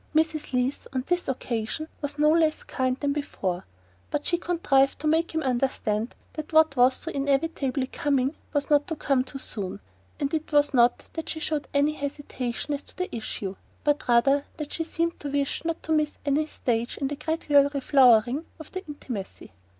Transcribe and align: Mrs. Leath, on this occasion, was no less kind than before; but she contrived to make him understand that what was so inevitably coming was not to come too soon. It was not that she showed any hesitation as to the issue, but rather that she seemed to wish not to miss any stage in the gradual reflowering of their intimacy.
Mrs. 0.15 0.51
Leath, 0.51 0.87
on 0.93 1.03
this 1.05 1.27
occasion, 1.27 1.87
was 2.01 2.17
no 2.17 2.31
less 2.31 2.63
kind 2.63 2.97
than 2.99 3.13
before; 3.13 3.67
but 4.09 4.25
she 4.25 4.39
contrived 4.39 4.97
to 4.97 5.05
make 5.05 5.35
him 5.35 5.43
understand 5.43 6.15
that 6.33 6.51
what 6.51 6.75
was 6.75 6.95
so 6.95 7.11
inevitably 7.11 7.85
coming 7.85 8.33
was 8.51 8.71
not 8.71 8.87
to 8.87 8.95
come 8.95 9.23
too 9.23 9.37
soon. 9.37 9.79
It 10.19 10.51
was 10.51 10.73
not 10.73 11.03
that 11.13 11.29
she 11.29 11.39
showed 11.39 11.67
any 11.71 11.91
hesitation 11.93 12.73
as 12.73 12.81
to 12.81 12.97
the 12.97 13.15
issue, 13.15 13.55
but 13.83 14.07
rather 14.07 14.45
that 14.57 14.73
she 14.73 14.83
seemed 14.85 15.19
to 15.19 15.29
wish 15.29 15.63
not 15.65 15.83
to 15.83 15.91
miss 15.91 16.17
any 16.25 16.47
stage 16.47 16.97
in 16.97 17.07
the 17.07 17.15
gradual 17.15 17.69
reflowering 17.69 18.45
of 18.59 18.71
their 18.71 18.81
intimacy. 18.87 19.51